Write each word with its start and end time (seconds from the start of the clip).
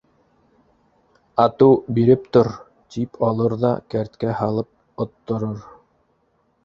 Ату, 1.43 1.67
биреп 1.97 2.25
тор, 2.37 2.49
тип 2.95 3.21
алыр 3.29 3.55
ҙа 3.65 3.75
кәрткә 3.95 4.33
һалып 4.41 5.07
отторор. 5.07 5.65